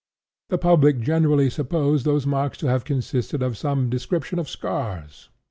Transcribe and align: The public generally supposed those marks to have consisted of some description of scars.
The 0.49 0.57
public 0.57 0.99
generally 0.99 1.47
supposed 1.51 2.05
those 2.05 2.25
marks 2.25 2.57
to 2.57 2.65
have 2.67 2.85
consisted 2.85 3.43
of 3.43 3.55
some 3.55 3.87
description 3.87 4.39
of 4.39 4.49
scars. 4.49 5.29